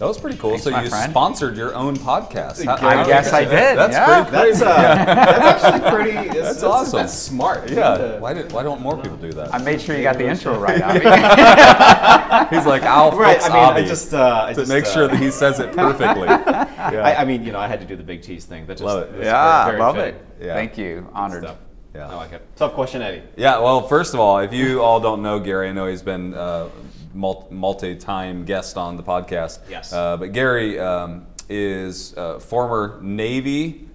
[0.10, 0.50] That was pretty cool.
[0.58, 1.12] Thanks, so you friend.
[1.12, 2.66] sponsored your own podcast.
[2.66, 4.24] How- I how- guess I did, That's yeah.
[4.24, 4.52] pretty pretty.
[4.58, 6.30] That's, uh, that's actually pretty.
[6.30, 7.00] That's, that's awesome.
[7.02, 7.70] That's smart.
[7.70, 7.90] yeah.
[7.90, 9.54] Uh, Why did Why don't more people do that?
[9.54, 10.82] I made sure you got the intro right.
[10.82, 12.50] Abhi.
[12.50, 13.36] He's like, I'll Right.
[13.38, 15.60] fix I mean, I just uh, I to just, make uh, sure that he says
[15.60, 16.26] it perfectly.
[16.28, 17.02] Yeah.
[17.06, 18.66] I, I mean, you know, I had to do the big cheese thing.
[18.66, 19.18] That just Love it.
[19.18, 20.46] was yeah, very, very love fitting it.
[20.48, 20.54] Yeah.
[20.56, 21.08] Thank you.
[21.14, 21.44] Honored.
[21.44, 21.58] Stuff.
[21.94, 22.10] Yeah.
[22.10, 22.42] I like it.
[22.56, 23.22] Tough question, Eddie.
[23.38, 26.34] Yeah, well, first of all, if you all don't know Gary, I know he's been
[26.34, 26.72] uh, mul-
[27.14, 29.60] multi-time guest on the podcast.
[29.70, 29.92] Yes.
[29.94, 33.88] Uh, but Gary um, is uh, former Navy.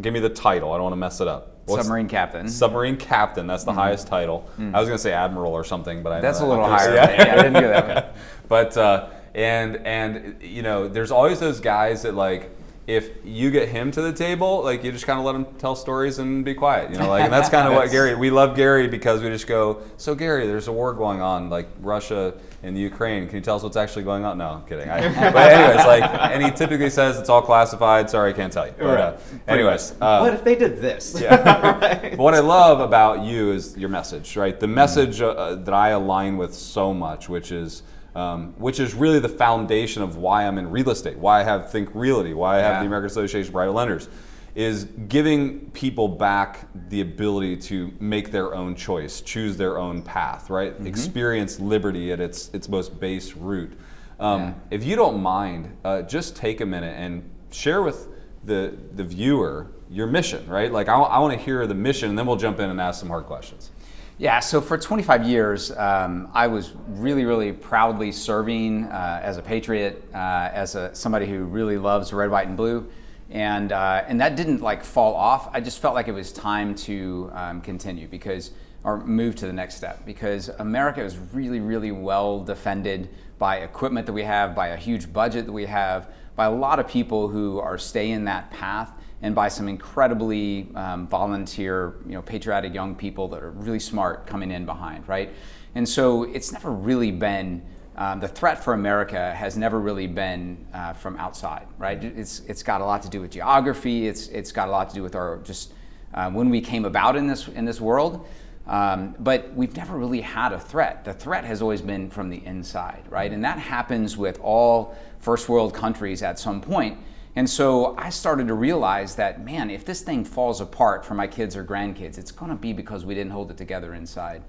[0.00, 0.72] Give me the title.
[0.72, 1.50] I don't want to mess it up.
[1.66, 2.48] What's- Submarine captain.
[2.48, 3.46] Submarine captain.
[3.46, 4.48] That's the highest title.
[4.58, 6.64] I was going to say admiral or something, but I know That's a that- little
[6.66, 6.94] okay, higher.
[6.94, 7.10] yeah.
[7.10, 8.16] Yeah, I didn't do that.
[8.48, 12.50] but uh, and and you know, there's always those guys that like.
[12.86, 15.74] If you get him to the table, like you just kind of let him tell
[15.74, 18.14] stories and be quiet, you know, like, and that's kind of what Gary.
[18.14, 19.80] We love Gary because we just go.
[19.96, 23.26] So Gary, there's a war going on, like Russia and the Ukraine.
[23.26, 24.36] Can you tell us what's actually going on?
[24.36, 24.90] No, I'm kidding.
[24.90, 25.00] I,
[25.32, 28.10] but anyways, like, and he typically says it's all classified.
[28.10, 28.74] Sorry, I can't tell you.
[28.78, 29.16] But, uh,
[29.48, 31.12] anyways, uh, what if they did this?
[31.20, 34.60] but what I love about you is your message, right?
[34.60, 37.82] The message uh, that I align with so much, which is
[38.14, 41.70] um, which is really the foundation of why I'm in real estate, why I have
[41.70, 42.80] Think Realty, why I have Yeah.
[42.80, 44.08] the American Association of Private Lenders,
[44.54, 50.48] is giving people back the ability to make their own choice, choose their own path,
[50.48, 50.74] right?
[50.86, 53.72] Experience liberty at its its most base root.
[54.20, 54.52] Um, Yeah.
[54.70, 58.06] If you don't mind, uh, just take a minute and share with
[58.44, 60.72] the the viewer your mission, right?
[60.72, 63.08] Like I, want to hear the mission, and then we'll jump in and ask some
[63.08, 63.70] hard questions.
[64.16, 69.42] Yeah, so for 25 years, um, I was really, really proudly serving uh, as a
[69.42, 72.88] patriot, uh, as a somebody who really loves red, white, and blue,
[73.30, 75.48] and uh, and that didn't like fall off.
[75.52, 78.52] I just felt like it was time to um, continue because
[78.84, 83.08] or move to the next step because America is really, really well defended
[83.40, 86.78] by equipment that we have, by a huge budget that we have, by a lot
[86.78, 88.92] of people who are staying that path
[89.22, 94.26] and by some incredibly um, volunteer, you know, patriotic young people that are really smart
[94.26, 95.32] coming in behind, right?
[95.74, 97.62] And so it's never really been
[97.96, 102.02] um, the threat for America has never really been uh, from outside, right?
[102.02, 104.08] It's it's got a lot to do with geography.
[104.08, 105.72] It's it's got a lot to do with our just
[106.12, 108.26] uh, when we came about in this in this world.
[108.66, 111.04] Um, but we've never really had a threat.
[111.04, 113.30] The threat has always been from the inside, right?
[113.30, 116.98] And that happens with all first world countries at some point.
[117.36, 121.26] And so I started to realize that, man, if this thing falls apart for my
[121.26, 124.42] kids or grandkids, it's going to be because we didn't hold it together inside.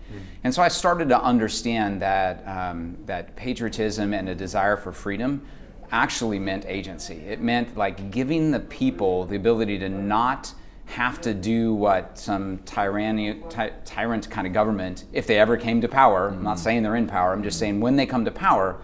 [0.43, 5.41] And so I started to understand that, um, that patriotism and a desire for freedom
[5.91, 7.15] actually meant agency.
[7.15, 10.53] It meant like giving the people the ability to not
[10.85, 15.81] have to do what some tyranny, ty- tyrant kind of government, if they ever came
[15.81, 18.31] to power, I'm not saying they're in power, I'm just saying when they come to
[18.31, 18.77] power,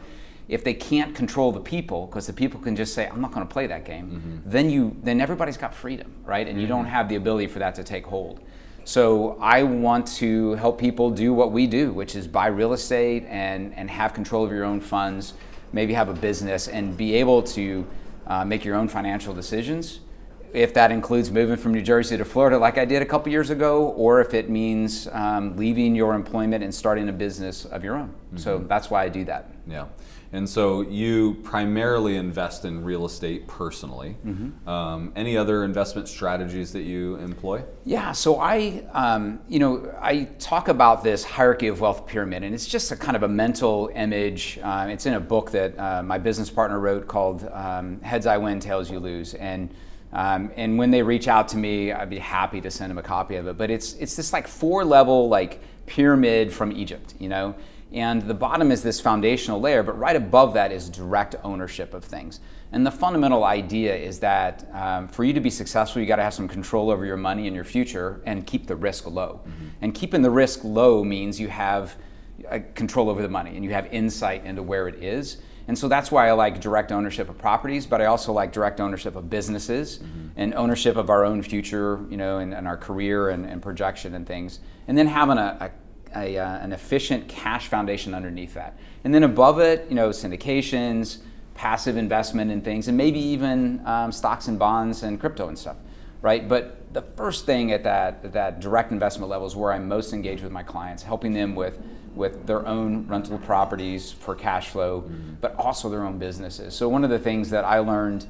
[0.52, 3.48] if they can't control the people, because the people can just say, "I'm not going
[3.48, 6.48] to play that game," then you, then everybody's got freedom, right?
[6.48, 8.42] And you don't have the ability for that to take hold.
[8.84, 13.24] So I want to help people do what we do, which is buy real estate
[13.30, 15.34] and and have control of your own funds,
[15.72, 17.86] maybe have a business, and be able to
[18.28, 20.02] uh, make your own financial decisions.
[20.54, 23.52] If that includes moving from New Jersey to Florida, like I did a couple years
[23.52, 27.96] ago, or if it means um, leaving your employment and starting a business of your
[27.96, 28.14] own.
[28.36, 29.44] So that's why I do that.
[29.66, 29.86] Yeah.
[30.34, 34.16] And so you primarily invest in real estate personally.
[34.66, 37.64] Um, any other investment strategies that you employ?
[37.84, 42.56] Yeah, so I, um, you know, I talk about this hierarchy of wealth pyramid, and
[42.56, 44.58] it's just a kind of a mental image.
[44.64, 48.38] Um, it's in a book that uh, my business partner wrote called um, "Heads I
[48.38, 49.70] Win, Tails You Lose," and
[50.14, 53.04] Um, and when they reach out to me, I'd be happy to send them a
[53.04, 53.58] copy of it.
[53.58, 57.56] But it's it's this like four level like pyramid from Egypt, you know.
[57.92, 62.06] And the bottom is this foundational layer, but right above that is direct ownership of
[62.06, 62.40] things.
[62.72, 66.24] And the fundamental idea is that um, for you to be successful, you got to
[66.24, 69.42] have some control over your money and your future and keep the risk low.
[69.44, 69.68] Mm-hmm.
[69.82, 71.98] And keeping the risk low means you have
[72.50, 75.38] uh, control over the money and you have insight into where it is.
[75.68, 78.80] And so that's why I like direct ownership of properties, but I also like direct
[78.80, 80.30] ownership of businesses mm-hmm.
[80.36, 84.16] and ownership of our own future, you know, and, and our career and, and, projection
[84.16, 84.60] and things.
[84.88, 85.72] And then having a, a,
[86.16, 88.78] a uh, an efficient cash foundation underneath that.
[89.04, 91.20] And then above it, you know, syndications,
[91.56, 95.78] passive investment in things, and maybe even um, stocks and bonds and crypto and stuff,
[96.22, 96.48] right?
[96.48, 100.14] But the first thing at that, at that direct investment level is where I'm most
[100.14, 101.80] engaged with my clients, helping them with
[102.16, 105.36] with their own rental properties for cash flow, mm-hmm.
[105.40, 106.74] but also their own businesses.
[106.74, 108.26] So one of the things that I learned,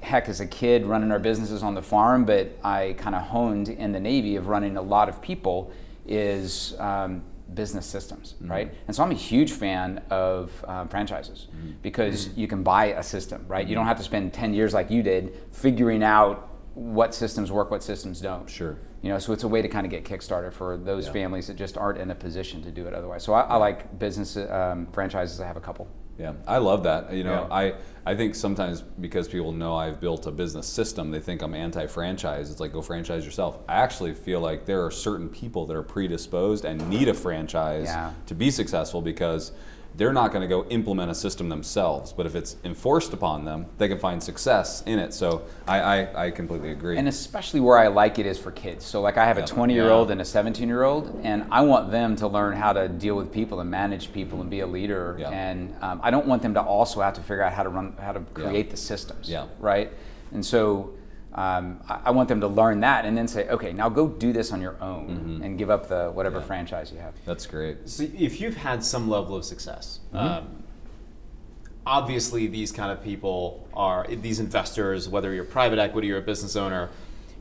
[0.00, 3.68] heck, as a kid running our businesses on the farm, but I kind of honed
[3.68, 5.72] in the Navy of running a lot of people,
[6.06, 7.22] is um,
[7.54, 8.50] business systems, mm-hmm.
[8.50, 8.74] right?
[8.86, 11.72] And so I'm a huge fan of um, franchises mm-hmm.
[11.82, 12.40] because mm-hmm.
[12.40, 13.66] you can buy a system, right?
[13.66, 17.70] You don't have to spend 10 years like you did figuring out what systems work,
[17.70, 18.48] what systems don't.
[18.48, 18.78] Sure.
[19.02, 21.12] You know, so it's a way to kind of get kickstarted for those yeah.
[21.12, 23.24] families that just aren't in a position to do it otherwise.
[23.24, 25.40] So I, I like business um, franchises.
[25.40, 25.88] I have a couple.
[26.18, 27.12] Yeah, I love that.
[27.12, 27.54] You know, yeah.
[27.54, 27.74] I
[28.04, 32.50] I think sometimes because people know I've built a business system, they think I'm anti-franchise.
[32.50, 33.58] It's like go franchise yourself.
[33.68, 37.86] I actually feel like there are certain people that are predisposed and need a franchise
[37.86, 38.12] yeah.
[38.26, 39.52] to be successful because
[39.94, 42.12] they're not going to go implement a system themselves.
[42.12, 45.12] But if it's enforced upon them, they can find success in it.
[45.12, 46.96] So I, I, I completely agree.
[46.98, 48.84] And especially where I like it is for kids.
[48.84, 51.62] So like I have a 20 year old and a 17 year old, and I
[51.62, 54.66] want them to learn how to deal with people and manage people and be a
[54.66, 55.16] leader.
[55.18, 55.30] Yeah.
[55.30, 57.94] And um, I don't want them to also have to figure out how to run,
[58.00, 59.28] how to create the systems.
[59.28, 59.46] Yeah.
[59.58, 59.92] Right.
[60.32, 60.94] And so
[61.34, 64.32] um, I, I, want them to learn that and then say, okay, now go do
[64.34, 65.42] this on your own mm-hmm.
[65.42, 66.44] and give up the whatever yeah.
[66.44, 67.14] franchise you have.
[67.24, 67.88] That's great.
[67.88, 70.18] So if you've had some level of success, mm-hmm.
[70.18, 70.62] um,
[71.86, 76.54] obviously these kind of people are these investors, whether you're private equity or a business
[76.54, 76.90] owner,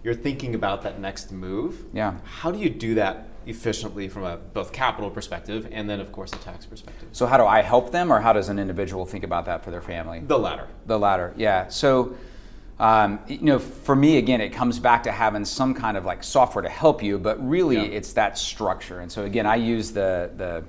[0.03, 1.83] you're thinking about that next move.
[1.93, 2.15] Yeah.
[2.23, 6.31] How do you do that efficiently from a both capital perspective and then of course
[6.31, 7.09] a tax perspective?
[7.11, 9.71] So how do I help them, or how does an individual think about that for
[9.71, 10.19] their family?
[10.19, 10.67] The latter.
[10.85, 11.33] The latter.
[11.35, 11.67] Yeah.
[11.67, 12.15] So
[12.81, 16.23] um, you know, for me, again, it comes back to having some kind of like
[16.23, 17.83] software to help you, but really yeah.
[17.83, 19.01] it's that structure.
[19.01, 20.63] And so again, I use the the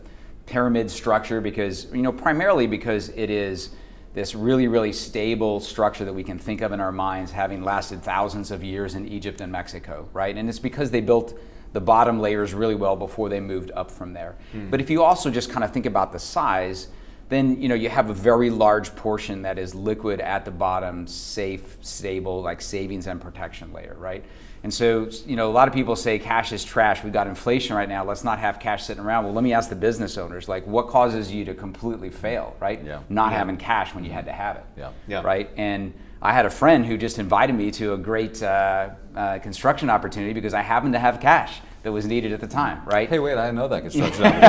[0.45, 3.71] pyramid structure because you know primarily because it is
[4.13, 8.03] this really really stable structure that we can think of in our minds, having lasted
[8.03, 10.37] thousands of years in Egypt and Mexico, right?
[10.37, 11.39] And it's because they built
[11.73, 14.37] the bottom layers really well before they moved up from there.
[14.55, 14.71] Mm.
[14.71, 16.89] But if you also just kind of think about the size
[17.33, 21.07] then you know you have a very large portion that is liquid at the bottom,
[21.07, 24.25] safe, stable, like savings and protection layer, right?
[24.65, 27.03] And so, you know, a lot of people say cash is trash.
[27.03, 28.05] We've got inflation right now.
[28.05, 29.25] Let's not have cash sitting around.
[29.25, 32.81] Well, let me ask the business owners, like, what causes you to completely fail, right?
[32.85, 33.01] Yeah.
[33.09, 33.39] Not yeah.
[33.39, 34.65] having cash when you had to have it.
[34.77, 34.91] Yeah.
[35.09, 35.23] Yeah.
[35.23, 35.51] Right.
[35.57, 39.91] And I had a friend who just invited me to a great uh, uh, construction
[39.91, 43.09] opportunity because I happened to have cash that was needed at the time, right?
[43.09, 44.47] Hey, wait, I know that construction opportunity.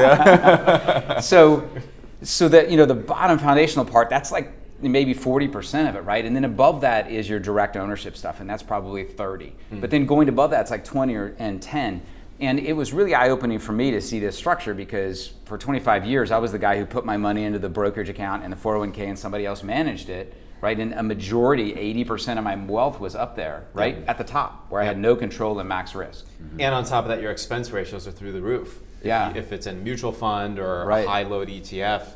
[0.00, 1.20] yeah.
[1.20, 1.68] so
[2.26, 4.52] so that you know the bottom foundational part that's like
[4.82, 6.24] maybe 40% of it right?
[6.24, 9.80] And then above that is your direct ownership stuff and that's probably 30 mm-hmm.
[9.80, 12.02] but then going above that's like 20 or, and 10
[12.38, 16.30] and it was really eye-opening for me to see this structure because for 25 years
[16.30, 18.98] i was the guy who put my money into the brokerage account and the 401k
[18.98, 20.78] and somebody else managed it right?
[20.78, 21.74] And a majority
[22.06, 23.98] 80% of my wealth was up there right?
[23.98, 24.10] Yeah.
[24.10, 26.26] at the top where i had no control and max risk.
[26.26, 26.60] Mm-hmm.
[26.60, 29.32] and on top of that your expense ratios are through the roof yeah.
[29.34, 31.04] if it's in mutual fund or right.
[31.04, 32.14] a high load ETF.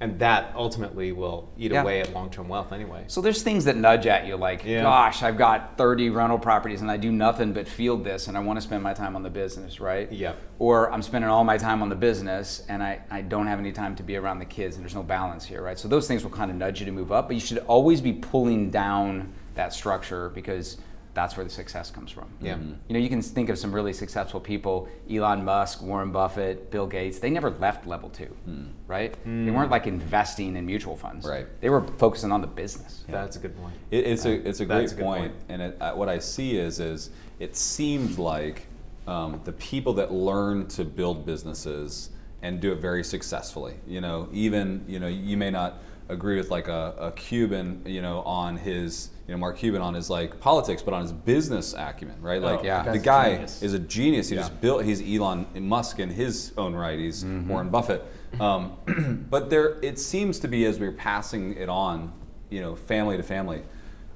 [0.00, 1.80] And that ultimately will eat yeah.
[1.80, 3.04] away at long term wealth anyway.
[3.06, 4.82] So there's things that nudge at you like, yeah.
[4.82, 8.40] gosh, I've got 30 rental properties and I do nothing but field this and I
[8.40, 10.10] want to spend my time on the business, right?
[10.10, 10.34] Yeah.
[10.58, 13.72] Or I'm spending all my time on the business and I, I don't have any
[13.72, 15.78] time to be around the kids and there's no balance here, right?
[15.78, 18.00] So those things will kind of nudge you to move up, but you should always
[18.00, 20.76] be pulling down that structure because
[21.14, 22.28] that's where the success comes from.
[22.40, 22.54] Yeah.
[22.54, 22.72] Mm-hmm.
[22.88, 26.86] You know, you can think of some really successful people, Elon Musk, Warren Buffett, Bill
[26.86, 28.68] Gates, they never left level two, mm.
[28.88, 29.16] right?
[29.24, 29.44] Mm.
[29.44, 31.26] They weren't like investing in mutual funds.
[31.26, 31.46] Right.
[31.60, 33.04] They were focusing on the business.
[33.06, 33.22] Yeah.
[33.22, 33.74] That's a good point.
[33.90, 35.32] It, it's, a, it's a great a point.
[35.32, 35.34] point.
[35.48, 38.66] And it, uh, what I see is, is it seems like
[39.06, 42.10] um, the people that learn to build businesses
[42.42, 46.50] and do it very successfully, you know, even, you know, you may not agree with
[46.50, 50.38] like a, a Cuban, you know, on his you know Mark Cuban on his like
[50.40, 52.40] politics, but on his business acumen, right?
[52.40, 52.82] Like oh, yeah.
[52.90, 53.62] the guy genius.
[53.62, 54.28] is a genius.
[54.28, 54.42] He yeah.
[54.42, 54.84] just built.
[54.84, 56.98] He's Elon Musk in his own right.
[56.98, 57.48] He's mm-hmm.
[57.48, 58.04] Warren Buffett.
[58.40, 62.12] Um, but there, it seems to be as we're passing it on,
[62.50, 63.62] you know, family to family,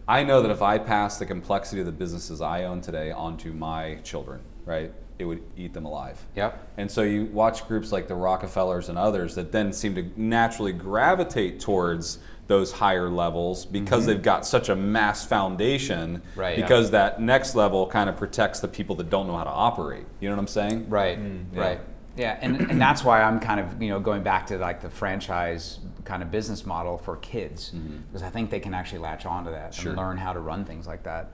[0.06, 3.52] I know that if I pass the complexity of the businesses I own today onto
[3.52, 6.24] my children, right, it would eat them alive.
[6.36, 6.72] Yep.
[6.76, 10.72] And so you watch groups like the Rockefellers and others that then seem to naturally
[10.72, 14.12] gravitate towards those higher levels because mm-hmm.
[14.12, 16.22] they've got such a mass foundation.
[16.34, 16.64] Right, yeah.
[16.64, 20.06] Because that next level kind of protects the people that don't know how to operate.
[20.20, 20.88] You know what I'm saying?
[20.88, 21.60] Right, mm, yeah.
[21.60, 21.80] right.
[22.16, 24.90] Yeah, and, and that's why I'm kind of you know going back to like the
[24.90, 27.98] franchise kind of business model for kids mm-hmm.
[28.08, 29.90] because I think they can actually latch onto that Sure.
[29.90, 31.30] and learn how to run things like that.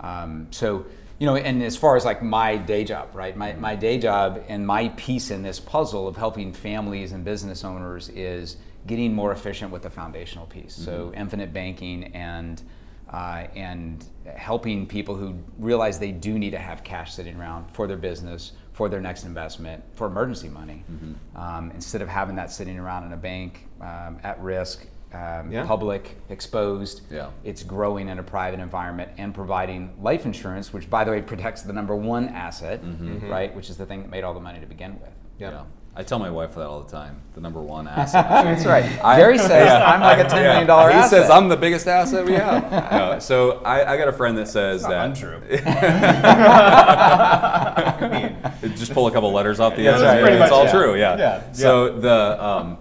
[0.00, 0.86] Um, so
[1.18, 3.36] you know, and as far as like my day job, right?
[3.36, 7.64] My my day job and my piece in this puzzle of helping families and business
[7.64, 8.56] owners is
[8.86, 10.74] getting more efficient with the foundational piece.
[10.74, 12.62] So infinite banking and
[13.10, 14.04] uh, and
[14.34, 18.52] helping people who realize they do need to have cash sitting around for their business,
[18.72, 20.82] for their next investment, for emergency money,
[21.36, 25.64] um, instead of having that sitting around in a bank um, at risk, um, Yeah.
[25.66, 27.02] public, exposed.
[27.10, 27.28] Yeah.
[27.44, 31.62] It's growing in a private environment and providing life insurance, which, by the way, protects
[31.62, 32.80] the number one asset,
[33.28, 33.54] right?
[33.54, 35.10] Which is the thing that made all the money to begin with.
[35.38, 35.62] Yeah.
[35.96, 37.20] I tell my wife that all the time.
[37.36, 38.26] The number one asset.
[38.28, 38.84] That's right.
[39.16, 40.48] Jerry says I'm like a ten Yeah.
[40.48, 41.22] million dollar He asset.
[41.22, 42.64] says I'm the biggest asset we have.
[42.92, 45.04] No, so I, I got a friend that says Not that.
[45.06, 45.40] untrue.
[48.76, 50.22] just pull a couple letters off the That's end.
[50.24, 50.32] right.
[50.32, 50.72] It's much, all yeah.
[50.72, 50.96] true.
[50.96, 51.16] Yeah.
[51.16, 52.78] Yeah, So the um,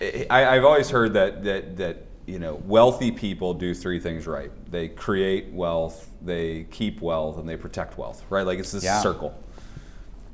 [0.00, 4.50] I, I've always heard that that that you know wealthy people do three things right.
[4.70, 8.24] They create wealth, they keep wealth, and they protect wealth.
[8.28, 8.46] Right?
[8.46, 9.00] Like it's this Yeah.
[9.00, 9.34] circle.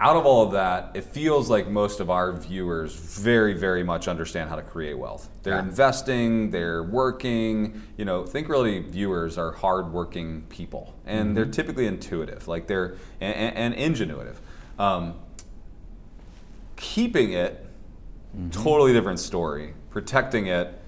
[0.00, 4.08] Out of all of that, it feels like most of our viewers very, very much
[4.08, 5.28] understand how to create wealth.
[5.44, 5.60] They're Yeah.
[5.60, 7.82] investing, they're working.
[7.96, 13.54] You know, Think Realty viewers are hardworking people, and they're typically intuitive, like they're and,
[13.54, 14.36] and, and ingenuitive.
[14.76, 15.14] Um,
[16.76, 17.64] keeping it,
[18.50, 19.74] totally different story.
[19.90, 20.78] Protecting it,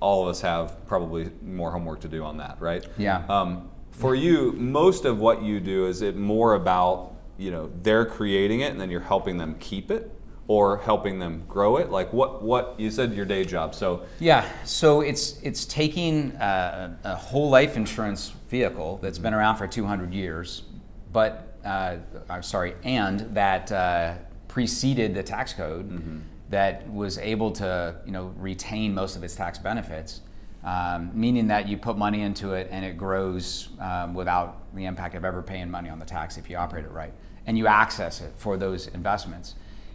[0.00, 2.84] all of us have probably more homework to do on that, right?
[2.96, 3.24] Yeah.
[3.28, 8.04] Um, for you, most of what you do is it more about you know they're
[8.04, 10.12] creating it and then you're helping them keep it
[10.48, 11.90] or helping them grow it.
[11.90, 13.74] Like what what you said your day job.
[13.74, 19.56] So Yeah, so it's it's taking uh, a whole life insurance vehicle that's been around
[19.56, 20.62] for 200 years,
[21.12, 21.96] but uh,
[22.30, 24.14] I'm sorry, and that uh,
[24.48, 25.90] preceded the tax code,
[26.50, 30.20] that was able to you know retain most of its tax benefits,
[30.64, 35.14] um, meaning that you put money into it and it grows um, without the impact
[35.14, 37.12] of ever paying money on the tax if you operate it right,
[37.46, 39.54] and you access it for those investments.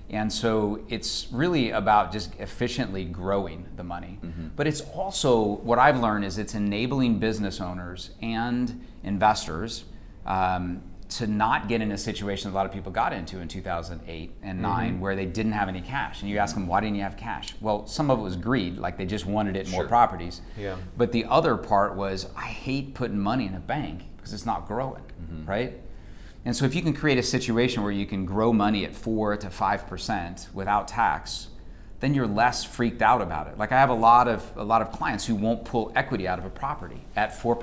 [0.10, 4.20] And so it's really about just efficiently growing the money.
[4.56, 9.86] But it's also what I've learned is it's enabling business owners and investors
[10.26, 10.84] um,
[11.18, 14.54] to not get in a situation a lot of people got into in 2008 and
[14.54, 14.62] mm-hmm.
[14.62, 16.22] 9 where they didn't have any cash.
[16.22, 17.56] And you ask them, why didn't you have cash?
[17.62, 20.42] Well, some of it was greed, like they just wanted it in more properties.
[20.58, 20.78] Yeah.
[20.98, 24.68] But the other part was, I hate putting money in a bank because it's not
[24.68, 25.46] growing, mm-hmm.
[25.46, 25.74] right?
[26.46, 29.38] And so if you can create a situation where you can grow money at four
[29.38, 31.48] to five percent without tax,
[32.02, 33.58] then you're less freaked out about it.
[33.58, 36.40] Like I have a lot of a lot of clients who won't pull equity out
[36.40, 37.56] of a property at four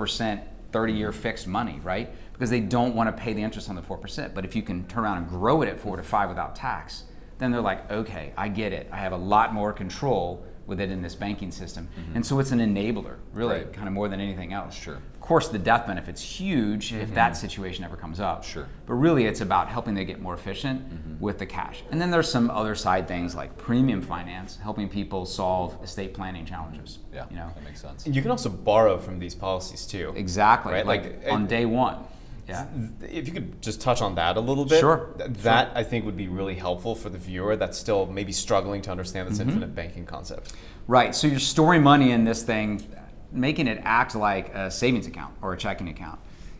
[0.71, 2.11] percent, 30-year fixed money, right?
[2.33, 4.35] Because they don't want to pay the interest on the four percent.
[4.35, 7.05] But if you can turn around and grow it at four to five without tax,
[7.39, 8.89] then they're like, okay, I get it.
[8.93, 11.89] I have a lot more control with it in this banking system.
[11.99, 12.17] Mm-hmm.
[12.17, 13.73] And so it's an enabler, really, Right.
[13.73, 14.75] kind of more than anything else.
[14.75, 14.95] Sure.
[14.95, 17.15] Of course, the death benefit's huge if mm-hmm.
[17.15, 18.45] that situation ever comes up.
[18.45, 18.67] Sure.
[18.87, 21.23] But really, it's about helping them get more efficient mm-hmm.
[21.23, 21.83] with the cash.
[21.91, 26.47] And then there's some other side things like premium finance, helping people solve estate planning
[26.47, 26.99] challenges.
[27.13, 28.07] yeah, You know, that makes sense.
[28.07, 30.13] You can also borrow from these policies too.
[30.17, 30.73] exactly.
[30.73, 31.97] Right, Like, like, on day one.
[32.51, 32.67] Yeah.
[33.09, 36.05] If you could just touch on that a little bit, Sure, th- that I think
[36.05, 39.49] would be really helpful for the viewer that's still maybe struggling to understand this Mm-hmm.
[39.51, 40.53] infinite banking concept.
[40.87, 41.15] Right.
[41.15, 42.83] So you're storing money in this thing,
[43.33, 46.19] making it act like a savings account or a checking account.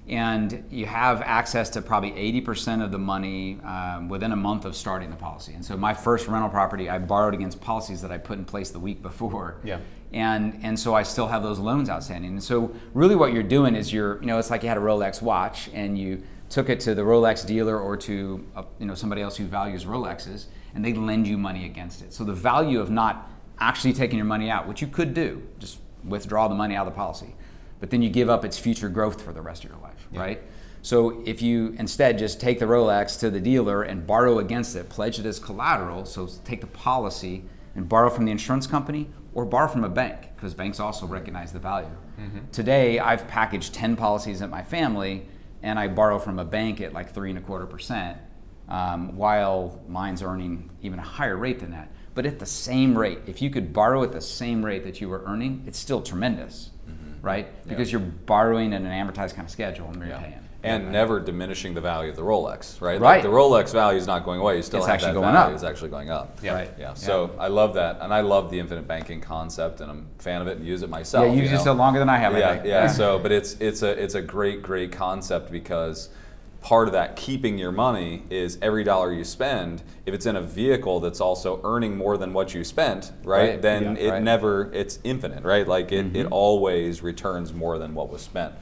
[0.09, 4.75] And you have access to probably 80% of the money um, within a month of
[4.75, 5.53] starting the policy.
[5.55, 8.71] And so my first rental property, I borrowed against policies that I put in place
[8.71, 9.57] the week before.
[9.63, 9.79] Yeah.
[10.13, 12.33] And, and so I still have those loans outstanding.
[12.33, 14.81] And so really what you're doing is you're, you know, it's like you had a
[14.81, 18.95] Rolex watch and you took it to the Rolex dealer or to uh, you know
[18.95, 22.13] somebody else who values Rolexes and they lend you money against it.
[22.13, 25.79] So the value of not actually taking your money out, which you could do, just
[26.05, 27.35] withdraw the money out of the policy,
[27.79, 30.43] but then you give up its future growth for the rest of your life, right?
[30.83, 34.89] So if you instead just take the Rolex to the dealer and borrow against it,
[34.89, 39.45] pledge it as collateral, so take the policy and borrow from the insurance company or
[39.45, 41.89] borrow from a bank because banks also recognize the value.
[42.53, 45.27] Today, I've packaged 10 policies at my family
[45.63, 48.19] and I borrow from a bank at like three and a quarter percent,
[48.69, 51.91] um, while mine's earning even a higher rate than that.
[52.15, 55.09] But at the same rate, if you could borrow at the same rate that you
[55.09, 56.71] were earning, it's still tremendous.
[57.23, 57.47] right?
[57.69, 60.21] Because you're borrowing at an amortized kind of schedule and you're Yeah.
[60.63, 60.83] Repaying.
[60.83, 63.01] And never diminishing the value of the Rolex, right?
[63.01, 63.23] Like Right.
[63.23, 64.57] the Rolex value is not going away.
[64.57, 65.49] You still It's have actually that going value.
[65.49, 65.55] up.
[65.55, 66.39] It's actually going up.
[66.43, 66.55] Yeah.
[66.55, 66.71] Right.
[66.79, 66.95] Yeah.
[66.95, 70.41] So I love that, and I love the infinite banking concept, and I'm a fan
[70.43, 71.27] of it and use it Yeah, myself.
[71.35, 71.73] you you used know?
[71.73, 72.35] it longer than I have.
[72.35, 72.67] I yeah, think.
[72.67, 72.87] yeah.
[72.89, 76.09] So, but it's it's a it's a great great concept because
[76.63, 79.83] part of that keeping your money is every dollar you spend.
[80.05, 83.53] If it's in a vehicle that's also earning more than what you spent, right?
[83.53, 84.15] Right, Then yeah, it right.
[84.17, 84.25] Mm-hmm.
[84.25, 85.67] never it's infinite, right?
[85.67, 88.53] Like it, it always returns more than what was spent.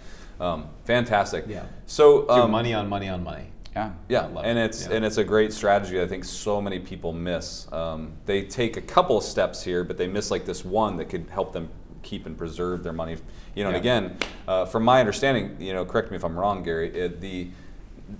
[0.41, 1.45] Um, fantastic.
[1.49, 1.65] Yeah.
[1.87, 3.47] So um, money on money on money.
[3.75, 3.93] yeah.
[4.09, 4.67] yeah, love and it.
[4.67, 4.97] it's Yeah.
[4.97, 6.01] and it's a great strategy.
[6.01, 7.71] I think so many people miss.
[7.73, 11.09] Um, they take a couple of steps here, but they miss like this one that
[11.09, 11.69] could help them
[12.03, 13.17] keep and preserve their money.
[13.55, 16.63] You know, and again, uh, from my understanding, you know, correct me if I'm wrong,
[16.63, 16.95] Gary.
[16.95, 17.51] It, the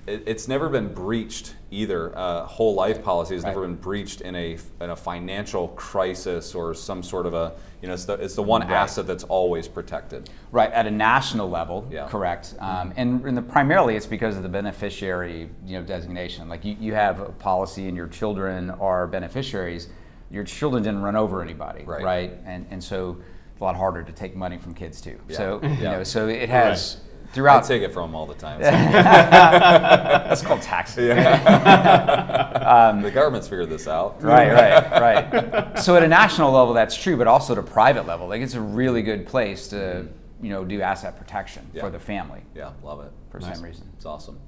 [0.07, 2.17] it, it's never been breached either.
[2.17, 6.75] Uh, whole life policy has never been breached in a in a financial crisis or
[6.75, 7.53] some sort of a
[7.83, 8.71] you know it's the it's the one Right.
[8.73, 10.31] asset that's always protected.
[10.53, 12.09] Right, at a national level, Yeah.
[12.09, 12.55] correct.
[12.61, 16.49] Um, and and the, primarily it's because of the beneficiary you know, designation.
[16.49, 19.89] Like you, you have a policy and your children are beneficiaries,
[20.31, 22.33] your children didn't run over anybody, Right.
[22.45, 23.19] And, and so
[23.53, 25.19] it's a lot harder to take money from kids too.
[25.29, 25.37] Yeah.
[25.37, 26.99] So, you know, so it has
[27.31, 27.65] I throughout.
[27.65, 28.61] take it from them all the time.
[28.63, 31.09] That's called taxes.
[32.69, 34.23] Um, the government's figured this out.
[34.23, 34.91] Right, right,
[35.33, 35.79] right.
[35.79, 38.53] So at a national level, that's true, but also at a private level, like it's
[38.55, 40.45] a really good place to, mm-hmm.
[40.45, 41.81] you know, do asset protection Yeah.
[41.81, 43.11] for the family Yeah, love it.
[43.31, 43.89] for some reason.
[43.97, 44.39] It's awesome.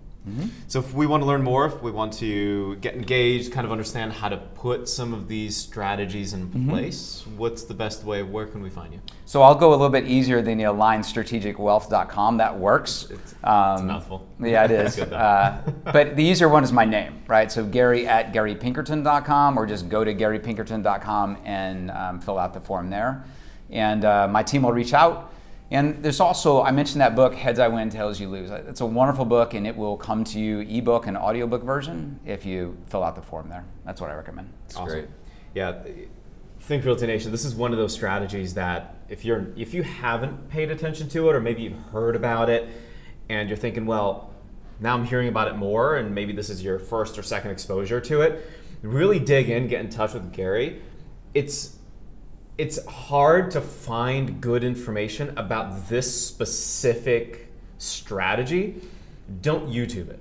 [0.68, 3.72] So if we want to learn more, if we want to get engaged, kind of
[3.72, 6.68] understand how to put some of these strategies in Mm-hmm.
[6.70, 8.22] place, what's the best way?
[8.22, 9.00] Where can we find you?
[9.24, 12.36] So I'll go a little bit easier than the alignstrategicwealth.com.
[12.36, 13.08] That works.
[13.10, 14.26] It's, Um, it's a mouthful.
[14.40, 14.98] Yeah, it is.
[15.00, 17.50] Uh, but the easier one is my name, right?
[17.50, 22.90] So Gary at GaryPinkerton.com or just go to GaryPinkerton.com and um, fill out the form
[22.90, 23.24] there.
[23.70, 25.32] And uh, my team will reach out.
[25.70, 28.50] And there's also, I mentioned that book, Heads I Win, Tails You Lose.
[28.50, 32.44] It's a wonderful book and it will come to you ebook and audiobook version if
[32.44, 33.64] you fill out the form there.
[33.84, 34.52] That's what I recommend.
[34.64, 34.88] It's Awesome.
[34.88, 35.08] great.
[35.54, 35.82] Yeah,
[36.60, 37.30] Think Realty Nation.
[37.30, 41.30] This is one of those strategies that if you're if you haven't paid attention to
[41.30, 42.68] it, or maybe you've heard about it,
[43.28, 44.30] and you're thinking, well,
[44.78, 48.00] now I'm hearing about it more, and maybe this is your first or second exposure
[48.02, 48.48] to it.
[48.82, 50.82] Really dig in, get in touch with Gary.
[51.34, 51.76] It's
[52.60, 58.82] it's hard to find good information about this specific strategy.
[59.40, 60.18] Don't YouTube it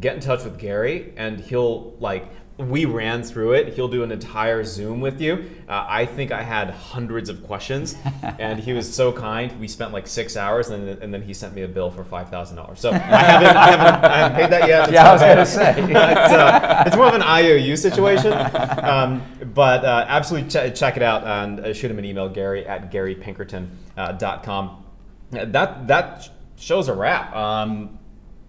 [0.00, 3.74] get in touch with Gary and he'll like we ran through it.
[3.74, 5.50] He'll do an entire Zoom with you.
[5.68, 7.96] Uh, I think I had hundreds of questions,
[8.38, 9.58] and he was so kind.
[9.58, 12.04] We spent like six hours, and, then- and then he sent me a bill for
[12.04, 12.78] five thousand dollars.
[12.80, 14.82] So I haven't, I haven't, I haven't paid that yet.
[14.84, 15.74] It's Yeah, I was gonna say.
[15.78, 18.32] it's, uh, it's more of an IOU situation,
[18.82, 19.22] um,
[19.54, 22.92] but uh, absolutely ch- check it out and uh, shoot him an email, Gary at
[22.92, 24.84] garypinkerton.com.
[25.34, 27.34] Uh, that that show's a wrap.
[27.34, 27.98] Um,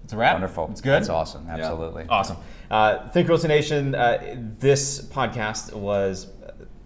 [0.03, 0.33] it's a wrap.
[0.33, 0.67] Wonderful.
[0.71, 0.99] It's good.
[1.01, 1.47] It's awesome.
[1.49, 2.05] Absolutely.
[2.09, 2.35] Awesome.
[2.73, 6.25] Uh, Think Realty Nation, uh, this podcast was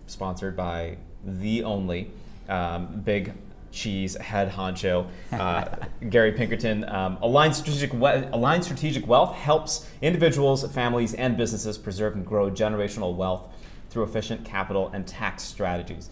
[0.06, 2.12] sponsored by the only
[2.50, 3.32] um, big
[3.71, 5.63] cheese head honcho, uh,
[6.10, 6.84] Gary Pinkerton.
[6.89, 12.52] Um, Align, Strategic we- Align Strategic Wealth helps individuals, families, and businesses preserve and grow
[12.52, 13.47] generational wealth
[13.89, 16.10] through efficient capital and tax strategies.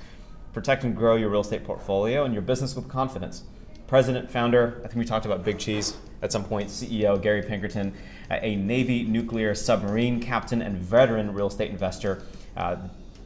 [0.53, 3.43] Protect and grow your real estate portfolio and your business with confidence.
[3.87, 7.93] President, founder, I think we talked about Big Cheese at some point, CEO Gary Pinkerton,
[8.31, 12.23] a Navy nuclear submarine captain and veteran real estate investor.
[12.57, 12.77] Uh,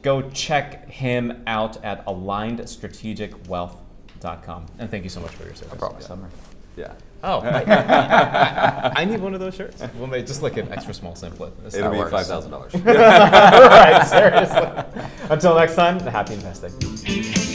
[0.02, 4.66] go check him out at alignedstrategicwealth.com.
[4.78, 5.78] And thank you so much for your service.
[5.78, 6.28] Probably summer.
[6.76, 6.92] Yeah.
[7.22, 9.82] Oh, I, I need one of those shirts.
[9.98, 11.52] Well, maybe just like an extra small sample.
[11.66, 12.10] It'll be works.
[12.10, 12.74] five thousand dollars.
[12.74, 15.02] right, seriously.
[15.28, 17.49] Until next time, happy investing.